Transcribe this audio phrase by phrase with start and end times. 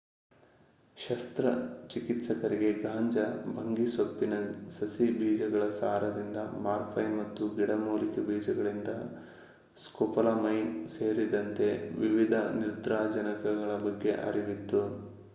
[0.97, 4.33] ಶಸ್ತ್ರಚಿಕಿತ್ಸಕರಿಗೆ ಗಾಂಜಾ/ಭಂಗಿಸೊಪ್ಪಿನ
[4.75, 8.93] ಸಸಿಗಳ ಬೀಜಗಳ ಸಾರದಿಂದ ಮಾರ್ಫೈನ್ ಮತ್ತು ಗಿಡಮೂಲಿಕೆ ಬೀಜಗಳಿಂದ
[9.77, 11.69] ಸ್ಕೋಪೋಲಮೈನ್ ಸೇರಿದಂತೆ
[12.01, 12.33] ವಿವಿಧ
[12.59, 14.83] ನಿದ್ರಾಜನಕಗಳ ಬಗ್ಗೆ ಅರಿವಿತ್ತು